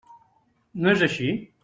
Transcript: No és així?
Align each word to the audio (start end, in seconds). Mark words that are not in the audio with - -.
No 0.85 0.91
és 0.95 1.05
així? 1.09 1.31